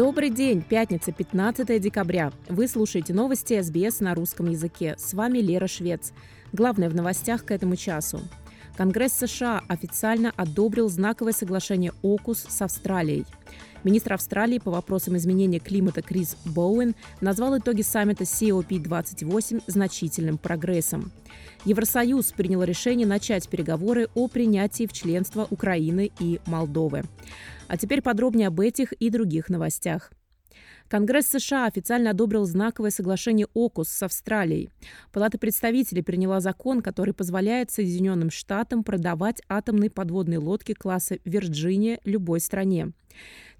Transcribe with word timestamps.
Добрый 0.00 0.30
день, 0.30 0.62
пятница, 0.62 1.12
15 1.12 1.78
декабря. 1.78 2.32
Вы 2.48 2.68
слушаете 2.68 3.12
новости 3.12 3.60
СБС 3.60 4.00
на 4.00 4.14
русском 4.14 4.48
языке. 4.48 4.94
С 4.96 5.12
вами 5.12 5.40
Лера 5.40 5.66
Швец. 5.66 6.14
Главное 6.54 6.88
в 6.88 6.94
новостях 6.94 7.44
к 7.44 7.50
этому 7.50 7.76
часу. 7.76 8.22
Конгресс 8.78 9.12
США 9.12 9.60
официально 9.68 10.32
одобрил 10.38 10.88
знаковое 10.88 11.34
соглашение 11.34 11.92
ОКУС 12.00 12.46
с 12.48 12.62
Австралией. 12.62 13.26
Министр 13.82 14.12
Австралии 14.12 14.58
по 14.58 14.70
вопросам 14.70 15.16
изменения 15.16 15.58
климата 15.58 16.02
Крис 16.02 16.36
Боуэн 16.44 16.94
назвал 17.20 17.58
итоги 17.58 17.80
саммита 17.82 18.24
COP28 18.24 19.62
значительным 19.66 20.36
прогрессом. 20.36 21.12
Евросоюз 21.64 22.32
принял 22.32 22.62
решение 22.62 23.06
начать 23.06 23.48
переговоры 23.48 24.08
о 24.14 24.28
принятии 24.28 24.86
в 24.86 24.92
членство 24.92 25.46
Украины 25.50 26.10
и 26.20 26.40
Молдовы. 26.46 27.04
А 27.68 27.76
теперь 27.78 28.02
подробнее 28.02 28.48
об 28.48 28.60
этих 28.60 28.92
и 28.92 29.08
других 29.08 29.48
новостях. 29.48 30.12
Конгресс 30.88 31.28
США 31.28 31.66
официально 31.66 32.10
одобрил 32.10 32.44
знаковое 32.44 32.90
соглашение 32.90 33.46
ОКУС 33.54 33.88
с 33.88 34.02
Австралией. 34.02 34.70
Палата 35.12 35.38
представителей 35.38 36.02
приняла 36.02 36.40
закон, 36.40 36.82
который 36.82 37.14
позволяет 37.14 37.70
Соединенным 37.70 38.30
Штатам 38.30 38.82
продавать 38.82 39.40
атомные 39.48 39.88
подводные 39.88 40.40
лодки 40.40 40.74
класса 40.74 41.18
«Вирджиния» 41.24 42.00
любой 42.04 42.40
стране. 42.40 42.92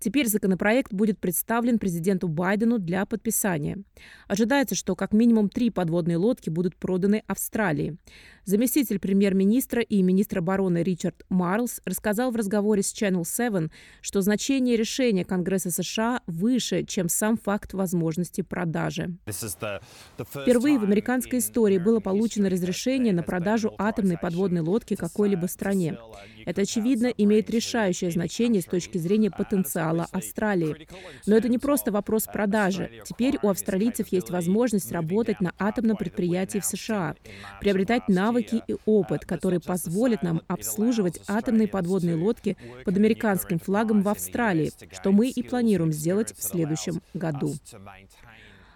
Теперь 0.01 0.27
законопроект 0.29 0.95
будет 0.95 1.19
представлен 1.19 1.79
президенту 1.79 2.27
Байдену 2.27 2.79
для 2.79 3.05
подписания. 3.05 3.85
Ожидается, 4.27 4.75
что 4.75 4.97
как 4.97 5.13
минимум 5.13 5.51
три 5.51 5.69
подводные 5.69 6.17
лодки 6.17 6.49
будут 6.49 6.75
проданы 6.75 7.23
Австралии. 7.27 7.99
Заместитель 8.45 8.99
премьер-министра 8.99 9.83
и 9.83 10.03
министр 10.03 10.39
обороны 10.39 10.83
Ричард 10.83 11.25
Марлс 11.29 11.83
рассказал 11.85 12.31
в 12.31 12.37
разговоре 12.37 12.83
с 12.83 12.95
Channel 12.95 13.25
7, 13.25 13.69
что 14.01 14.23
значение 14.23 14.77
решения 14.77 15.25
Конгресса 15.25 15.71
США 15.71 16.23
выше, 16.27 16.85
чем 16.85 17.11
сам 17.11 17.37
факт 17.37 17.75
возможности 17.75 18.41
продажи. 18.41 19.19
Впервые 19.27 20.79
в 20.79 20.85
американской 20.85 21.41
истории 21.41 21.79
было 21.79 22.01
получено 22.01 22.49
разрешение 22.49 23.13
на 23.13 23.23
продажу 23.23 23.75
атомной 23.79 24.17
подводной 24.17 24.63
лодки 24.63 24.97
какой-либо 24.97 25.47
стране. 25.47 25.99
Это, 26.47 26.63
очевидно, 26.63 27.09
имеет 27.09 27.51
решающее 27.51 28.11
значение 28.11 28.63
с 28.63 28.65
точки 28.65 28.97
зрения 28.97 29.31
потенциала 29.31 29.90
Австралии. 30.11 30.89
Но 31.27 31.37
это 31.37 31.49
не 31.49 31.59
просто 31.59 31.93
вопрос 31.93 32.25
продажи. 32.25 32.91
Теперь 33.05 33.39
у 33.43 33.49
австралийцев 33.49 34.09
есть 34.09 34.31
возможность 34.31 34.93
работать 34.93 35.41
на 35.41 35.53
атомном 35.59 35.97
предприятии 35.97 36.59
в 36.59 36.65
США, 36.65 37.15
приобретать 37.61 38.09
навыки 38.09 38.63
и 38.67 38.77
опыт, 38.87 39.25
которые 39.25 39.61
позволят 39.61 40.23
нам 40.23 40.43
обслуживать 40.49 41.21
атомные 41.29 41.69
подводные 41.69 42.17
лодки 42.17 42.57
под 42.85 42.97
американским 42.97 43.59
флагом 43.59 44.03
в 44.03 44.09
Австралии, 44.09 44.73
что 44.93 45.13
мы 45.13 45.29
и 45.29 45.43
планируем 45.43 45.93
сделать 45.93 46.35
в 46.37 46.43
следующем 46.43 47.03
году. 47.15 47.55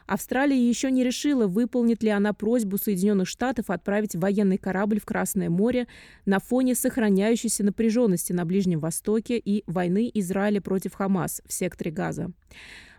Австралия 0.07 0.57
еще 0.57 0.91
не 0.91 1.03
решила, 1.03 1.47
выполнит 1.47 2.03
ли 2.03 2.11
она 2.11 2.33
просьбу 2.33 2.79
Соединенных 2.79 3.29
Штатов 3.29 3.71
отправить 3.71 4.15
военный 4.15 4.59
корабль 4.59 5.01
в 5.01 5.07
Красное 5.07 5.49
море 5.49 5.87
на 6.27 6.39
фоне 6.39 6.75
сохраняющейся 6.75 7.65
напряженности 7.65 8.33
на 8.33 8.45
Ближнем 8.45 8.81
Востоке 8.81 9.39
и 9.39 9.65
войны 9.67 10.11
Израиля 10.15 10.61
против 10.61 10.95
Хамас 10.95 11.43
в 11.47 11.53
секторе 11.53 11.91
Газа. 11.91 12.31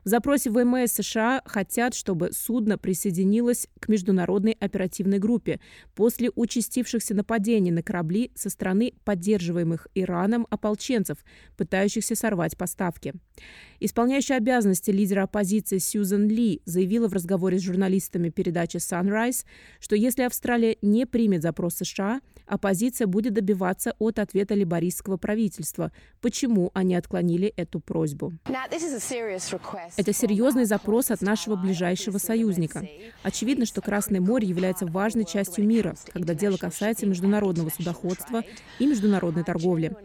В 0.06 0.10
запросе 0.10 0.52
ВМС 0.52 0.92
США 0.92 1.42
хотят, 1.46 1.96
чтобы 1.96 2.30
судно 2.32 2.78
присоединилось 2.78 3.68
к 3.80 3.88
международной 3.88 4.52
оперативной 4.52 5.18
группе 5.18 5.60
после 5.96 6.30
участившихся 6.36 7.16
нападений 7.16 7.72
на 7.72 7.82
корабли 7.82 8.32
со 8.36 8.52
стороны 8.52 8.94
поддерживаемых 9.04 9.88
Ираном 9.96 10.46
ополченцев, 10.52 11.18
пытающихся 11.58 12.16
сорвать 12.16 12.56
поставки. 12.56 13.16
Исполняющая 13.80 14.38
обязанности 14.38 14.92
лидера 14.92 15.24
оппозиции 15.24 15.80
Сьюзен 15.80 16.30
Ли 16.30 16.62
заявила 16.66 17.08
в 17.08 17.14
разговоре 17.14 17.58
с 17.58 17.64
журналистами 17.64 18.30
передачи 18.30 18.78
Sunrise, 18.78 19.44
что 19.80 19.96
если 19.96 20.22
Австралия 20.22 20.78
не 20.84 21.08
примет 21.08 21.42
запрос 21.42 21.78
США, 21.78 22.22
оппозиция 22.46 23.08
будет 23.08 23.34
добиваться 23.34 23.96
от 23.98 24.20
ответа 24.20 24.54
либористского 24.54 25.18
правительства, 25.18 25.92
почему 26.22 26.70
они 26.76 26.96
отклонили 26.96 27.48
эту 27.48 27.80
просьбу. 27.80 28.34
Это 29.98 30.14
серьезный 30.14 30.66
запрос 30.66 31.10
от 31.10 31.22
нашего 31.22 31.56
ближайшего 31.56 32.18
союзника. 32.18 32.86
Очевидно, 33.24 33.66
что 33.66 33.82
Красное 33.82 34.20
море 34.20 34.48
является 34.48 34.86
важной 34.86 35.26
частью 35.26 35.66
мира, 35.66 35.96
когда 36.12 36.34
дело 36.34 36.58
касается 36.58 37.06
международного 37.06 37.70
судоходства 37.70 38.44
и 38.80 38.88
международной 38.88 39.44
торговли. 39.44 39.96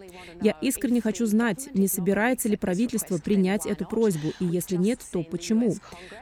Я 0.42 0.52
искренне 0.60 1.00
хочу 1.00 1.26
знать, 1.26 1.68
не 1.74 1.88
собирается 1.88 2.48
ли 2.48 2.56
правительство 2.56 3.18
принять 3.18 3.66
эту 3.66 3.84
просьбу, 3.84 4.32
и 4.38 4.44
если 4.44 4.76
нет, 4.76 5.00
то 5.10 5.22
почему? 5.22 5.74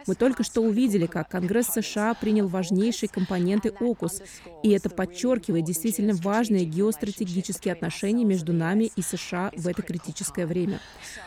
Мы 0.07 0.15
только 0.15 0.45
что 0.45 0.62
увидели, 0.62 1.07
как 1.07 1.28
Конгресс 1.28 1.69
США 1.69 2.15
принял 2.15 2.49
важнейшие 2.49 3.09
компоненты 3.09 3.69
ОКУС, 3.69 4.23
и 4.62 4.71
это 4.71 4.89
подчеркивает 4.89 5.65
действительно 5.65 6.15
важные 6.15 6.65
геостратегические 6.65 7.73
отношения 7.73 8.25
между 8.25 8.53
нами 8.53 8.91
и 8.97 9.03
США 9.03 9.53
в 9.57 9.67
это 9.69 9.83
критическое 9.83 10.47
время. 10.47 10.81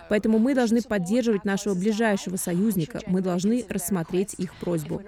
Поэтому 0.10 0.40
мы 0.40 0.56
должны 0.56 0.82
поддерживать 0.82 1.46
нашего 1.46 1.74
ближайшего 1.74 2.31
союзника, 2.38 3.02
мы 3.08 3.22
должны 3.22 3.66
рассмотреть 3.70 4.36
их 4.38 4.56
просьбу. 4.56 5.02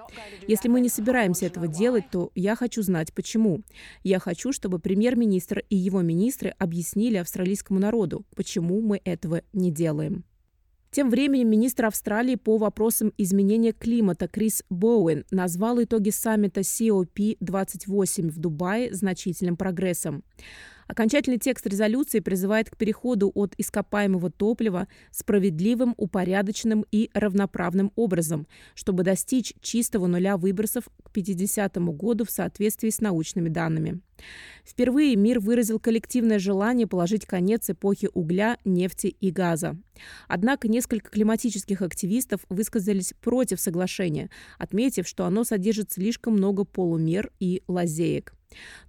Если 0.48 0.68
мы 0.68 0.82
не 0.82 0.90
собираемся 0.90 1.46
этого 1.46 1.68
делать, 1.68 2.06
то 2.12 2.32
я 2.36 2.56
хочу 2.56 2.82
знать, 2.82 3.14
почему. 3.14 3.62
Я 4.04 4.20
хочу, 4.20 4.52
чтобы 4.52 4.80
премьер-министр 4.80 5.64
и 5.70 5.76
его 5.76 6.02
министры 6.02 6.54
объяснили 6.58 7.18
австралийскому 7.18 7.80
народу, 7.80 8.26
почему 8.36 8.82
мы 8.82 9.02
этого 9.04 9.42
не 9.54 9.72
делаем. 9.72 10.24
Тем 10.94 11.10
временем 11.10 11.50
министр 11.50 11.86
Австралии 11.86 12.36
по 12.36 12.58
вопросам 12.58 13.14
изменения 13.18 13.72
климата 13.72 14.28
Крис 14.28 14.64
Боуэн 14.70 15.26
назвал 15.32 15.82
итоги 15.82 16.12
саммита 16.12 16.62
COP28 16.62 18.30
в 18.30 18.38
Дубае 18.38 18.94
значительным 18.94 19.58
прогрессом. 19.58 20.24
Окончательный 20.88 21.38
текст 21.38 21.66
резолюции 21.68 22.20
призывает 22.20 22.70
к 22.70 22.78
переходу 22.78 23.32
от 23.34 23.54
ископаемого 23.58 24.30
топлива 24.30 24.88
справедливым, 25.12 25.94
упорядоченным 25.98 26.86
и 26.92 27.10
равноправным 27.14 27.92
образом, 27.96 28.48
чтобы 28.76 29.04
достичь 29.04 29.54
чистого 29.62 30.08
нуля 30.08 30.38
выбросов 30.38 30.86
к 31.04 31.12
50 31.12 31.78
году 31.96 32.26
в 32.26 32.32
соответствии 32.32 32.90
с 32.90 33.02
научными 33.02 33.50
данными. 33.50 34.02
Впервые 34.64 35.16
мир 35.16 35.40
выразил 35.40 35.80
коллективное 35.80 36.40
желание 36.40 36.88
положить 36.88 37.26
конец 37.26 37.70
эпохе 37.70 38.10
угля, 38.14 38.58
нефти 38.64 39.08
и 39.08 39.32
газа. 39.32 39.78
Однако 40.28 40.68
несколько 40.68 41.10
климатических 41.10 41.82
активистов 41.82 42.42
высказались 42.50 43.14
против 43.22 43.60
соглашения, 43.60 44.30
отметив, 44.58 45.08
что 45.08 45.26
оно 45.26 45.44
содержит 45.44 45.92
слишком 45.92 46.34
много 46.34 46.64
полумер 46.64 47.32
и 47.40 47.64
лазеек. 47.68 48.34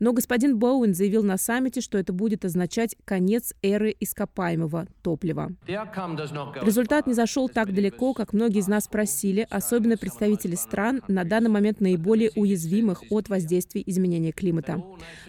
Но 0.00 0.12
господин 0.12 0.58
Боуэн 0.58 0.94
заявил 0.94 1.22
на 1.22 1.36
саммите, 1.36 1.80
что 1.80 1.98
это 1.98 2.12
будет 2.12 2.44
означать 2.44 2.96
конец 3.04 3.54
эры 3.62 3.94
ископаемого 3.98 4.86
топлива. 5.02 5.52
Результат 5.66 7.06
не 7.06 7.14
зашел 7.14 7.48
так 7.48 7.72
далеко, 7.72 8.14
как 8.14 8.32
многие 8.32 8.60
из 8.60 8.68
нас 8.68 8.88
просили, 8.88 9.46
особенно 9.50 9.96
представители 9.96 10.54
стран, 10.54 11.02
на 11.08 11.24
данный 11.24 11.50
момент 11.50 11.80
наиболее 11.80 12.30
уязвимых 12.34 13.02
от 13.10 13.28
воздействия 13.28 13.82
изменения 13.86 14.32
климата. 14.32 14.82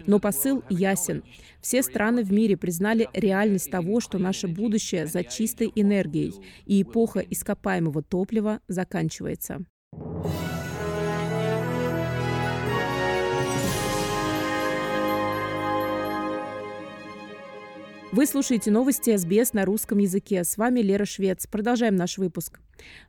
Но 0.06 0.18
посыл 0.18 0.62
ясен. 0.68 1.22
Все 1.60 1.82
страны 1.82 2.22
в 2.22 2.32
мире 2.32 2.56
признали 2.56 3.08
реальность 3.12 3.70
того, 3.70 4.00
что 4.00 4.18
наше 4.18 4.46
будущее 4.48 5.06
за 5.06 5.24
чистой 5.24 5.72
энергией, 5.74 6.34
и 6.64 6.82
эпоха 6.82 7.20
ископаемого 7.20 8.02
топлива 8.02 8.60
заканчивается. 8.68 9.64
Вы 18.16 18.24
слушаете 18.24 18.70
новости 18.70 19.14
СБС 19.14 19.52
на 19.52 19.66
русском 19.66 19.98
языке. 19.98 20.42
С 20.42 20.56
вами 20.56 20.80
Лера 20.80 21.04
Швец. 21.04 21.46
Продолжаем 21.46 21.96
наш 21.96 22.16
выпуск. 22.16 22.60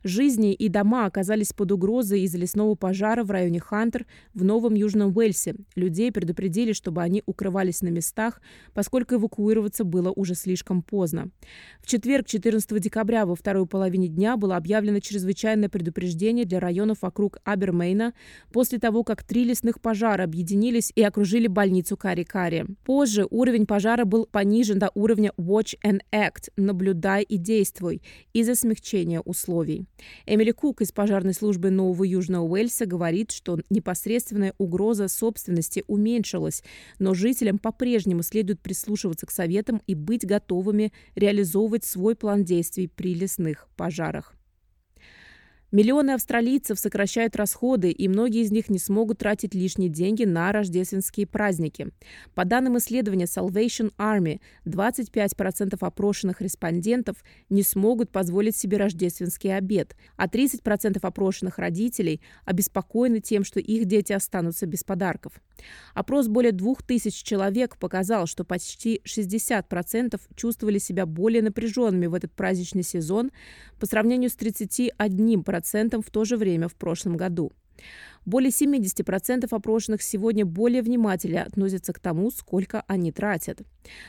Жизни 0.04 0.54
и 0.54 0.68
дома 0.68 1.06
оказались 1.06 1.52
под 1.52 1.72
угрозой 1.72 2.22
из-за 2.22 2.38
лесного 2.38 2.74
пожара 2.74 3.24
в 3.24 3.30
районе 3.30 3.60
Хантер 3.60 4.06
в 4.34 4.44
Новом 4.44 4.74
Южном 4.74 5.16
Уэльсе. 5.16 5.54
Людей 5.74 6.12
предупредили, 6.12 6.72
чтобы 6.72 7.02
они 7.02 7.22
укрывались 7.26 7.82
на 7.82 7.88
местах, 7.88 8.40
поскольку 8.74 9.16
эвакуироваться 9.16 9.84
было 9.84 10.10
уже 10.10 10.34
слишком 10.34 10.82
поздно. 10.82 11.30
В 11.80 11.86
четверг, 11.86 12.26
14 12.26 12.80
декабря, 12.80 13.26
во 13.26 13.34
второй 13.34 13.66
половине 13.66 14.08
дня 14.08 14.36
было 14.36 14.56
объявлено 14.56 15.00
чрезвычайное 15.00 15.68
предупреждение 15.68 16.44
для 16.44 16.60
районов 16.60 16.98
вокруг 17.02 17.38
Абермейна 17.44 18.14
после 18.52 18.78
того, 18.78 19.04
как 19.04 19.22
три 19.22 19.44
лесных 19.44 19.80
пожара 19.80 20.24
объединились 20.24 20.92
и 20.94 21.02
окружили 21.02 21.46
больницу 21.46 21.96
Кари-Кари. 21.96 22.64
Позже 22.84 23.26
уровень 23.30 23.66
пожара 23.66 24.04
был 24.04 24.26
понижен 24.26 24.78
до 24.78 24.90
уровня 24.94 25.32
Watch 25.38 25.76
and 25.84 26.00
Act– 26.12 26.50
наблюдай 26.56 27.22
и 27.22 27.36
действуй 27.36 28.02
из-за 28.32 28.54
смягчения 28.54 29.20
условий. 29.20 29.57
Эмили 30.26 30.52
Кук 30.52 30.80
из 30.80 30.92
пожарной 30.92 31.34
службы 31.34 31.70
Нового 31.70 32.04
Южного 32.04 32.44
Уэльса 32.44 32.86
говорит, 32.86 33.30
что 33.30 33.58
непосредственная 33.70 34.54
угроза 34.58 35.08
собственности 35.08 35.84
уменьшилась, 35.86 36.62
но 36.98 37.14
жителям 37.14 37.58
по-прежнему 37.58 38.22
следует 38.22 38.60
прислушиваться 38.60 39.26
к 39.26 39.30
советам 39.30 39.82
и 39.86 39.94
быть 39.94 40.26
готовыми 40.26 40.92
реализовывать 41.14 41.84
свой 41.84 42.14
план 42.14 42.44
действий 42.44 42.88
при 42.88 43.14
лесных 43.14 43.68
пожарах. 43.76 44.37
Миллионы 45.70 46.12
австралийцев 46.12 46.78
сокращают 46.78 47.36
расходы, 47.36 47.90
и 47.90 48.08
многие 48.08 48.40
из 48.40 48.50
них 48.50 48.70
не 48.70 48.78
смогут 48.78 49.18
тратить 49.18 49.54
лишние 49.54 49.90
деньги 49.90 50.24
на 50.24 50.50
рождественские 50.50 51.26
праздники. 51.26 51.88
По 52.34 52.46
данным 52.46 52.78
исследования 52.78 53.26
Salvation 53.26 53.92
Army, 53.98 54.40
25% 54.64 55.76
опрошенных 55.78 56.40
респондентов 56.40 57.22
не 57.50 57.62
смогут 57.62 58.10
позволить 58.10 58.56
себе 58.56 58.78
рождественский 58.78 59.54
обед, 59.54 59.94
а 60.16 60.26
30% 60.26 60.98
опрошенных 61.02 61.58
родителей 61.58 62.22
обеспокоены 62.46 63.20
тем, 63.20 63.44
что 63.44 63.60
их 63.60 63.84
дети 63.84 64.14
останутся 64.14 64.64
без 64.64 64.84
подарков. 64.84 65.34
Опрос 65.94 66.28
более 66.28 66.52
2000 66.52 67.24
человек 67.24 67.76
показал, 67.76 68.26
что 68.26 68.44
почти 68.44 69.00
60% 69.04 70.20
чувствовали 70.36 70.78
себя 70.78 71.06
более 71.06 71.42
напряженными 71.42 72.06
в 72.06 72.14
этот 72.14 72.32
праздничный 72.32 72.82
сезон 72.82 73.30
по 73.78 73.86
сравнению 73.86 74.30
с 74.30 74.36
31% 74.36 75.42
процентам 75.42 76.02
в 76.02 76.10
то 76.10 76.24
же 76.24 76.36
время 76.36 76.68
в 76.68 76.74
прошлом 76.74 77.16
году. 77.16 77.52
Более 78.28 78.50
70% 78.50 79.46
опрошенных 79.50 80.02
сегодня 80.02 80.44
более 80.44 80.82
внимательно 80.82 81.44
относятся 81.44 81.94
к 81.94 81.98
тому, 81.98 82.30
сколько 82.30 82.84
они 82.86 83.10
тратят. 83.10 83.62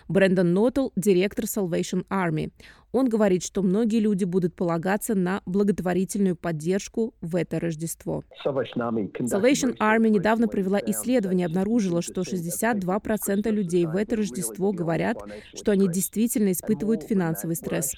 Брэндон 0.10 0.54
Нотл– 0.54 0.89
директор 0.98 1.45
Salvation 1.45 2.06
Army. 2.10 2.51
Он 2.92 3.07
говорит, 3.07 3.44
что 3.44 3.62
многие 3.62 4.00
люди 4.00 4.24
будут 4.24 4.56
полагаться 4.56 5.13
на 5.13 5.42
благотворительную 5.45 6.36
поддержку 6.36 7.13
в 7.21 7.36
это 7.36 7.60
Рождество. 7.60 8.24
Salvation 8.44 9.77
Army 9.77 10.10
недавно 10.10 10.48
провела 10.48 10.80
исследование 10.80 11.45
и 11.45 11.50
обнаружила, 11.50 12.01
что 12.01 12.21
62% 12.21 13.51
людей 13.51 13.86
в 13.86 13.95
это 13.95 14.16
Рождество 14.16 14.71
говорят, 14.71 15.18
что 15.54 15.71
они 15.71 15.88
действительно 15.88 16.51
испытывают 16.51 17.04
финансовый 17.04 17.56
стресс. 17.56 17.94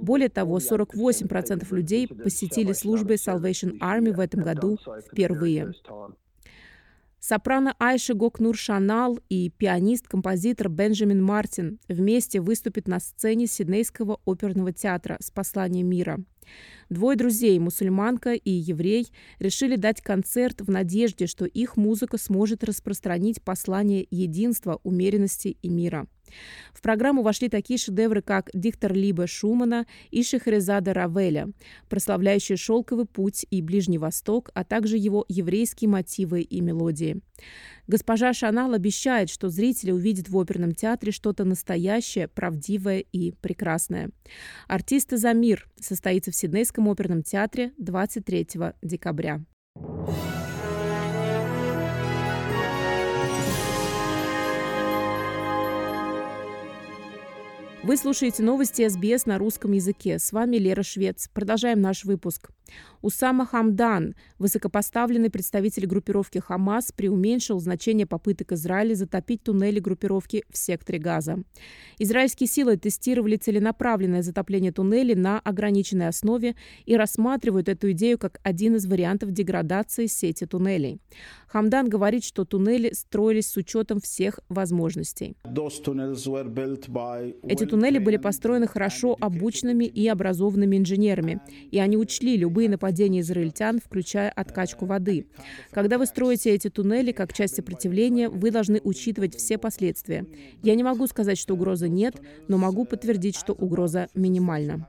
Более 0.00 0.30
того, 0.30 0.58
48% 0.58 1.74
людей 1.74 2.08
посетили 2.08 2.72
службы 2.72 3.14
Salvation 3.14 3.78
Army 3.78 4.14
в 4.14 4.20
этом 4.20 4.40
году 4.42 4.78
впервые. 5.12 5.59
Сопрано 7.20 7.74
Айша 7.78 8.14
Гокнур 8.14 8.56
Шанал 8.56 9.20
и 9.28 9.50
пианист-композитор 9.50 10.70
Бенджамин 10.70 11.22
Мартин 11.22 11.78
вместе 11.86 12.40
выступят 12.40 12.88
на 12.88 12.98
сцене 12.98 13.46
Сиднейского 13.46 14.20
оперного 14.24 14.72
театра 14.72 15.18
с 15.20 15.30
посланием 15.30 15.86
мира. 15.86 16.18
Двое 16.88 17.18
друзей, 17.18 17.58
мусульманка 17.58 18.32
и 18.32 18.50
еврей, 18.50 19.12
решили 19.38 19.76
дать 19.76 20.00
концерт 20.00 20.62
в 20.62 20.70
надежде, 20.70 21.26
что 21.26 21.44
их 21.44 21.76
музыка 21.76 22.16
сможет 22.16 22.64
распространить 22.64 23.42
послание 23.42 24.06
единства, 24.10 24.80
умеренности 24.82 25.58
и 25.60 25.68
мира. 25.68 26.08
В 26.72 26.82
программу 26.82 27.22
вошли 27.22 27.48
такие 27.48 27.78
шедевры, 27.78 28.22
как 28.22 28.50
«Диктор 28.54 28.92
Либе 28.92 29.26
Шумана» 29.26 29.86
и 30.10 30.22
«Шехрезада 30.22 30.92
Равеля», 30.94 31.50
прославляющие 31.88 32.56
шелковый 32.56 33.06
путь 33.06 33.46
и 33.50 33.62
Ближний 33.62 33.98
Восток, 33.98 34.50
а 34.54 34.64
также 34.64 34.96
его 34.96 35.24
еврейские 35.28 35.88
мотивы 35.90 36.42
и 36.42 36.60
мелодии. 36.60 37.20
Госпожа 37.86 38.32
Шанал 38.32 38.72
обещает, 38.74 39.30
что 39.30 39.48
зрители 39.48 39.90
увидят 39.90 40.28
в 40.28 40.38
оперном 40.38 40.74
театре 40.74 41.12
что-то 41.12 41.44
настоящее, 41.44 42.28
правдивое 42.28 43.00
и 43.00 43.32
прекрасное. 43.32 44.10
«Артисты 44.68 45.16
за 45.16 45.32
мир» 45.32 45.68
состоится 45.80 46.30
в 46.30 46.36
Сиднейском 46.36 46.88
оперном 46.88 47.22
театре 47.22 47.72
23 47.78 48.48
декабря. 48.82 49.44
Вы 57.90 57.96
слушаете 57.96 58.44
новости 58.44 58.88
СБС 58.88 59.26
на 59.26 59.36
русском 59.36 59.72
языке. 59.72 60.20
С 60.20 60.30
вами 60.30 60.58
Лера 60.58 60.84
Швец. 60.84 61.28
Продолжаем 61.34 61.80
наш 61.80 62.04
выпуск. 62.04 62.50
Усама 63.02 63.46
Хамдан, 63.46 64.14
высокопоставленный 64.38 65.30
представитель 65.30 65.86
группировки 65.86 66.38
Хамас, 66.38 66.92
преуменьшил 66.92 67.58
значение 67.60 68.06
попыток 68.06 68.52
Израиля 68.52 68.94
затопить 68.94 69.42
туннели 69.42 69.80
группировки 69.80 70.44
в 70.50 70.58
секторе 70.58 70.98
Газа. 70.98 71.42
Израильские 71.98 72.46
силы 72.46 72.76
тестировали 72.76 73.36
целенаправленное 73.36 74.22
затопление 74.22 74.72
туннелей 74.72 75.14
на 75.14 75.38
ограниченной 75.38 76.08
основе 76.08 76.56
и 76.84 76.96
рассматривают 76.96 77.68
эту 77.68 77.92
идею 77.92 78.18
как 78.18 78.38
один 78.42 78.76
из 78.76 78.86
вариантов 78.86 79.30
деградации 79.30 80.06
сети 80.06 80.44
туннелей. 80.46 81.00
Хамдан 81.46 81.88
говорит, 81.88 82.24
что 82.24 82.44
туннели 82.44 82.92
строились 82.92 83.50
с 83.50 83.56
учетом 83.56 84.00
всех 84.00 84.40
возможностей. 84.48 85.36
Эти 87.42 87.66
туннели 87.66 87.98
были 87.98 88.16
построены 88.18 88.66
хорошо 88.66 89.16
обученными 89.20 89.84
и 89.84 90.06
образованными 90.06 90.76
инженерами, 90.76 91.40
и 91.70 91.78
они 91.78 91.96
учли 91.96 92.36
любые 92.36 92.59
нападения 92.68 93.20
израильтян, 93.20 93.80
включая 93.84 94.30
откачку 94.30 94.86
воды. 94.86 95.26
Когда 95.70 95.98
вы 95.98 96.06
строите 96.06 96.50
эти 96.50 96.68
туннели 96.68 97.12
как 97.12 97.32
часть 97.32 97.56
сопротивления, 97.56 98.28
вы 98.28 98.50
должны 98.50 98.80
учитывать 98.82 99.36
все 99.36 99.58
последствия. 99.58 100.26
Я 100.62 100.74
не 100.74 100.82
могу 100.82 101.06
сказать, 101.06 101.38
что 101.38 101.54
угрозы 101.54 101.88
нет, 101.88 102.20
но 102.48 102.58
могу 102.58 102.84
подтвердить, 102.84 103.36
что 103.36 103.52
угроза 103.52 104.08
минимальна. 104.14 104.88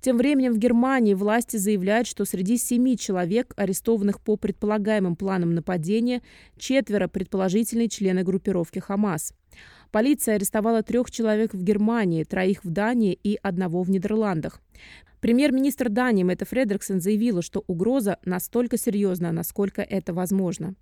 Тем 0.00 0.18
временем 0.18 0.52
в 0.52 0.58
Германии 0.58 1.14
власти 1.14 1.56
заявляют, 1.56 2.06
что 2.06 2.24
среди 2.24 2.58
семи 2.58 2.96
человек, 2.96 3.52
арестованных 3.56 4.20
по 4.20 4.36
предполагаемым 4.36 5.16
планам 5.16 5.54
нападения, 5.54 6.22
четверо 6.58 7.08
предположительные 7.08 7.88
члены 7.88 8.22
группировки 8.22 8.78
«Хамас». 8.78 9.32
Полиция 9.90 10.34
арестовала 10.34 10.82
трех 10.82 11.10
человек 11.10 11.54
в 11.54 11.62
Германии, 11.62 12.24
троих 12.24 12.64
в 12.64 12.70
Дании 12.70 13.18
и 13.22 13.38
одного 13.42 13.82
в 13.82 13.90
Нидерландах. 13.90 14.60
Премьер-министр 15.20 15.88
Дании 15.88 16.22
Мэтта 16.22 16.44
Фредериксон 16.44 17.00
заявила, 17.00 17.40
что 17.40 17.64
угроза 17.66 18.18
настолько 18.24 18.76
серьезна, 18.76 19.32
насколько 19.32 19.82
это 19.82 20.12
возможно. 20.12 20.74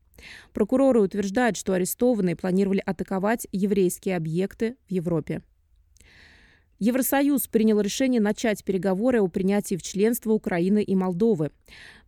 Прокуроры 0.52 1.00
утверждают, 1.00 1.56
что 1.56 1.72
арестованные 1.72 2.36
планировали 2.36 2.82
атаковать 2.84 3.46
еврейские 3.52 4.16
объекты 4.16 4.76
в 4.88 4.92
Европе. 4.92 5.42
Евросоюз 6.84 7.46
принял 7.46 7.80
решение 7.80 8.20
начать 8.20 8.62
переговоры 8.62 9.22
о 9.22 9.28
принятии 9.28 9.74
в 9.76 9.82
членство 9.82 10.32
Украины 10.32 10.82
и 10.82 10.94
Молдовы. 10.94 11.50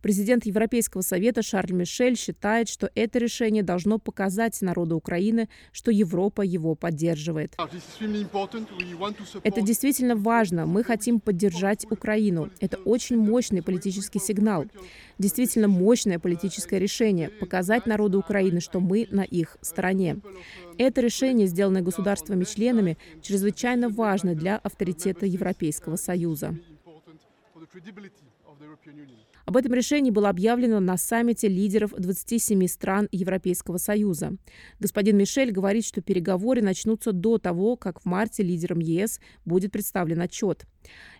Президент 0.01 0.45
Европейского 0.45 1.01
совета 1.01 1.41
Шарль 1.41 1.73
Мишель 1.73 2.15
считает, 2.15 2.69
что 2.69 2.89
это 2.95 3.19
решение 3.19 3.63
должно 3.63 3.97
показать 3.97 4.61
народу 4.61 4.95
Украины, 4.95 5.49
что 5.71 5.91
Европа 5.91 6.41
его 6.41 6.75
поддерживает. 6.75 7.55
Это 9.43 9.61
действительно 9.61 10.15
важно. 10.15 10.65
Мы 10.65 10.83
хотим 10.83 11.19
поддержать 11.19 11.85
Украину. 11.89 12.49
Это 12.59 12.77
очень 12.77 13.17
мощный 13.17 13.61
политический 13.61 14.19
сигнал. 14.19 14.65
Действительно 15.17 15.67
мощное 15.67 16.19
политическое 16.19 16.79
решение– 16.79 17.29
показать 17.39 17.87
народу 17.87 18.19
Украины, 18.19 18.59
что 18.59 18.79
мы 18.79 19.07
на 19.09 19.23
их 19.23 19.57
стороне. 19.61 20.17
Это 20.77 21.01
решение, 21.01 21.47
сделанное 21.47 21.81
государствами-членами, 21.81 22.97
чрезвычайно 23.23 23.89
важно 23.89 24.35
для 24.35 24.57
авторитета 24.57 25.25
Европейского 25.25 25.95
Союза. 25.95 26.55
Об 29.45 29.55
этом 29.55 29.73
решении 29.73 30.11
было 30.11 30.29
объявлено 30.29 30.79
на 30.79 30.97
саммите 30.97 31.47
лидеров 31.47 31.93
27 31.97 32.67
стран 32.67 33.07
Европейского 33.11 33.77
Союза. 33.77 34.35
Господин 34.79 35.17
Мишель 35.17 35.51
говорит, 35.51 35.85
что 35.85 36.01
переговоры 36.01 36.61
начнутся 36.61 37.13
до 37.13 37.37
того, 37.37 37.77
как 37.77 38.01
в 38.01 38.05
марте 38.05 38.43
лидерам 38.43 38.79
ЕС 38.79 39.19
будет 39.45 39.71
представлен 39.71 40.21
отчет. 40.21 40.65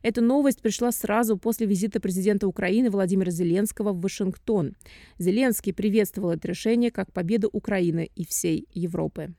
Эта 0.01 0.22
новость 0.22 0.62
пришла 0.62 0.91
сразу 0.91 1.38
после 1.38 1.67
визита 1.67 2.00
президента 2.00 2.48
Украины 2.48 2.89
Владимира 2.89 3.32
Зеленского 3.32 3.94
в 3.94 4.01
Вашингтон. 4.01 4.75
Зеленский 5.17 5.74
приветствовал 5.74 6.32
это 6.32 6.48
решение 6.48 6.91
как 6.91 7.13
победу 7.13 7.50
Украины 7.51 8.10
и 8.15 8.25
всей 8.25 8.67
Европы. 8.74 9.34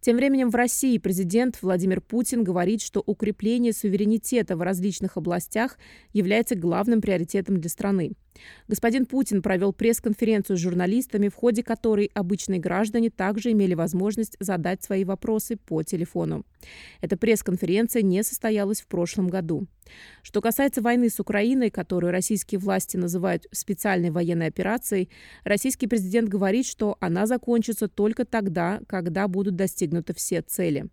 Тем 0.00 0.16
временем 0.16 0.50
в 0.50 0.54
России 0.54 0.96
президент 0.98 1.58
Владимир 1.60 2.00
Путин 2.00 2.44
говорит, 2.44 2.80
что 2.82 3.02
укрепление 3.04 3.72
суверенитета 3.72 4.56
в 4.56 4.62
различных 4.62 5.16
областях 5.16 5.76
является 6.12 6.54
главным 6.54 7.00
приоритетом 7.00 7.60
для 7.60 7.68
страны. 7.68 8.12
Господин 8.68 9.06
Путин 9.06 9.42
провел 9.42 9.72
пресс-конференцию 9.72 10.56
с 10.56 10.60
журналистами, 10.60 11.28
в 11.28 11.34
ходе 11.34 11.62
которой 11.62 12.10
обычные 12.14 12.60
граждане 12.60 13.10
также 13.10 13.52
имели 13.52 13.74
возможность 13.74 14.36
задать 14.40 14.82
свои 14.82 15.04
вопросы 15.04 15.56
по 15.56 15.82
телефону. 15.82 16.44
Эта 17.00 17.16
пресс-конференция 17.16 18.02
не 18.02 18.22
состоялась 18.22 18.80
в 18.80 18.86
прошлом 18.86 19.28
году. 19.28 19.66
Что 20.22 20.40
касается 20.40 20.82
войны 20.82 21.08
с 21.08 21.18
Украиной, 21.18 21.70
которую 21.70 22.12
российские 22.12 22.58
власти 22.58 22.96
называют 22.96 23.46
специальной 23.52 24.10
военной 24.10 24.46
операцией, 24.46 25.08
российский 25.44 25.86
президент 25.86 26.28
говорит, 26.28 26.66
что 26.66 26.96
она 27.00 27.26
закончится 27.26 27.88
только 27.88 28.24
тогда, 28.24 28.80
когда 28.86 29.28
будут 29.28 29.56
достигнуты 29.56 30.14
все 30.14 30.42
цели. 30.42 30.86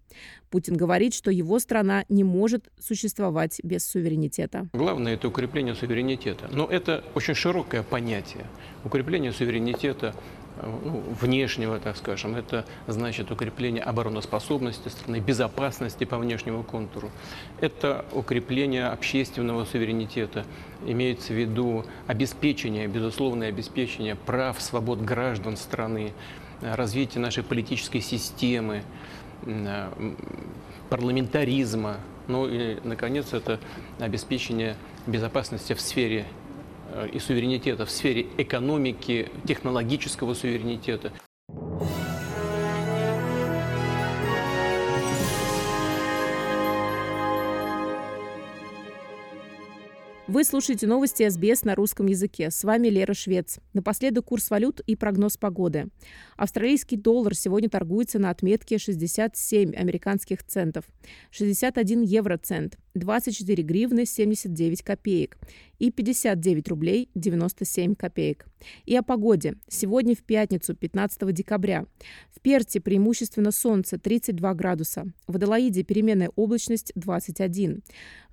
Путин 0.50 0.78
говорит, 0.78 1.14
что 1.14 1.32
его 1.32 1.60
страна 1.60 2.06
не 2.08 2.24
может 2.24 2.70
существовать 2.80 3.60
без 3.64 3.86
суверенитета. 3.86 4.70
Главное– 4.72 5.14
это 5.16 5.28
укрепление 5.28 5.76
суверенитета. 5.76 6.48
Но 6.52 6.66
это 6.66 7.04
очень 7.14 7.35
широкое 7.36 7.84
понятие. 7.84 8.46
Укрепление 8.84 9.32
суверенитета 9.32 10.14
ну, 10.62 11.04
внешнего, 11.20 11.80
так 11.80 11.98
скажем, 11.98 12.36
это 12.36 12.66
значит 12.88 13.32
укрепление 13.32 13.84
обороноспособности 13.84 14.88
страны, 14.88 15.20
безопасности 15.20 16.06
по 16.06 16.18
внешнему 16.18 16.64
контуру. 16.64 17.12
Это 17.60 18.06
укрепление 18.14 18.88
общественного 18.88 19.66
суверенитета, 19.66 20.46
имеется 20.86 21.34
в 21.34 21.36
виду 21.36 21.86
обеспечение, 22.08 22.88
безусловное 22.88 23.50
обеспечение 23.50 24.16
прав, 24.16 24.62
свобод 24.62 25.02
граждан 25.02 25.58
страны, 25.58 26.14
развитие 26.62 27.22
нашей 27.22 27.44
политической 27.44 28.00
системы, 28.00 28.84
парламентаризма, 30.90 31.98
ну 32.28 32.48
и, 32.48 32.78
наконец, 32.84 33.34
это 33.34 33.60
обеспечение 34.00 34.78
безопасности 35.06 35.74
в 35.74 35.82
сфере 35.82 36.26
Э, 36.26 36.45
и 37.12 37.20
суверенитета 37.20 37.86
в 37.86 37.90
сфере 37.90 38.28
экономики, 38.38 39.30
технологического 39.46 40.34
суверенитета. 40.34 41.12
Вы 50.36 50.44
слушаете 50.44 50.86
новости 50.86 51.30
СБС 51.30 51.64
на 51.64 51.76
русском 51.76 52.08
языке. 52.08 52.52
С 52.52 52.66
вами 52.66 52.90
Лера 52.90 53.14
Швец. 53.14 53.60
Напоследок 53.72 54.26
курс 54.26 54.50
валют 54.50 54.82
и 54.82 54.98
прогноз 54.98 55.38
погоды. 55.38 55.88
Австралийский 56.36 56.98
доллар 56.98 57.34
сегодня 57.34 57.70
торгуется 57.70 58.20
на 58.20 58.32
отметке 58.32 58.78
67 58.78 59.74
американских 59.74 60.44
центов, 60.44 60.84
61 61.32 62.02
евроцент, 62.02 62.78
24 62.96 63.64
гривны 63.64 64.06
79 64.06 64.84
копеек 64.84 65.38
и 65.80 65.90
59 65.90 66.68
рублей 66.68 67.10
97 67.16 67.96
копеек. 67.96 68.46
И 68.86 68.96
о 68.96 69.04
погоде. 69.04 69.56
Сегодня 69.70 70.16
в 70.16 70.24
пятницу, 70.24 70.76
15 70.76 71.34
декабря. 71.34 71.86
В 72.36 72.42
Перте 72.42 72.82
преимущественно 72.82 73.52
солнце 73.52 73.98
32 73.98 74.54
градуса. 74.54 75.06
В 75.28 75.36
Адалаиде 75.38 75.84
переменная 75.84 76.32
облачность 76.36 76.92
21. 76.96 77.84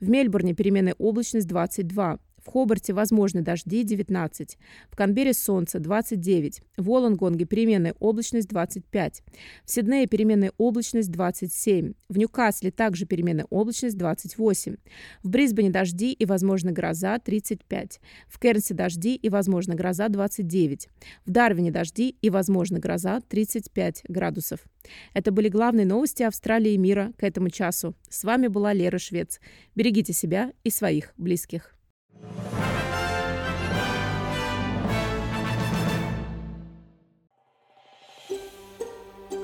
В 0.02 0.08
Мельбурне 0.08 0.52
переменная 0.52 0.96
облачность 0.98 1.46
22. 1.46 2.18
В 2.44 2.50
Хобарте 2.50 2.92
возможны 2.92 3.42
дожди 3.42 3.84
19. 3.84 4.58
В 4.90 4.96
Канберре 4.96 5.32
солнце 5.32 5.78
29. 5.78 6.60
В 6.76 6.84
Волонгонге 6.84 7.44
переменная 7.44 7.94
облачность 8.00 8.48
25. 8.48 9.22
В 9.64 9.70
Сиднее 9.70 10.06
переменная 10.06 10.52
облачность 10.58 11.10
27. 11.10 11.92
В 12.08 12.18
Ньюкасле 12.18 12.72
также 12.72 13.06
переменная 13.06 13.46
облачность 13.48 13.96
28. 13.96 14.76
В 15.22 15.28
Брисбене 15.28 15.70
дожди 15.70 16.12
и 16.12 16.24
возможно 16.24 16.72
гроза 16.72 17.18
35. 17.18 18.00
В 18.28 18.40
Кернсе 18.40 18.74
дожди 18.74 19.14
и 19.14 19.28
возможно 19.28 19.74
гроза 19.74 20.08
29. 20.08 20.88
В 21.24 21.30
Дарвине 21.30 21.70
дожди 21.70 22.16
и 22.20 22.28
возможно 22.28 22.80
гроза 22.80 23.20
35 23.20 24.02
градусов. 24.08 24.60
Это 25.14 25.30
были 25.30 25.48
главные 25.48 25.86
новости 25.86 26.24
Австралии 26.24 26.72
и 26.72 26.78
мира 26.78 27.12
к 27.16 27.22
этому 27.22 27.50
часу. 27.50 27.94
С 28.08 28.24
вами 28.24 28.48
была 28.48 28.72
Лера 28.72 28.98
Швец. 28.98 29.40
Берегите 29.76 30.12
себя 30.12 30.52
и 30.64 30.70
своих 30.70 31.14
близких. 31.16 31.76